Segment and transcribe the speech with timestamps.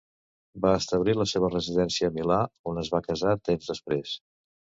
[0.61, 2.39] Va establir la seva residència a Milà,
[2.71, 4.17] on es va casar temps després.